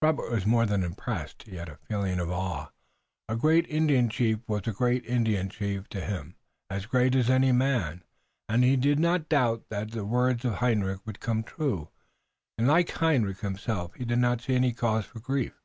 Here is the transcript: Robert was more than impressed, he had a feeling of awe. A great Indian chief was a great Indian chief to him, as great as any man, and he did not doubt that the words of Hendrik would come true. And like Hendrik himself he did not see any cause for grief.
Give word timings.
Robert 0.00 0.30
was 0.30 0.46
more 0.46 0.64
than 0.64 0.82
impressed, 0.82 1.42
he 1.42 1.56
had 1.56 1.68
a 1.68 1.76
feeling 1.76 2.18
of 2.18 2.30
awe. 2.30 2.70
A 3.28 3.36
great 3.36 3.66
Indian 3.68 4.08
chief 4.08 4.38
was 4.48 4.66
a 4.66 4.72
great 4.72 5.04
Indian 5.04 5.50
chief 5.50 5.90
to 5.90 6.00
him, 6.00 6.36
as 6.70 6.86
great 6.86 7.14
as 7.14 7.28
any 7.28 7.52
man, 7.52 8.02
and 8.48 8.64
he 8.64 8.76
did 8.76 8.98
not 8.98 9.28
doubt 9.28 9.68
that 9.68 9.90
the 9.90 10.06
words 10.06 10.42
of 10.46 10.54
Hendrik 10.54 11.04
would 11.04 11.20
come 11.20 11.42
true. 11.42 11.90
And 12.56 12.66
like 12.66 12.88
Hendrik 12.92 13.40
himself 13.40 13.92
he 13.92 14.06
did 14.06 14.20
not 14.20 14.40
see 14.40 14.54
any 14.54 14.72
cause 14.72 15.04
for 15.04 15.20
grief. 15.20 15.60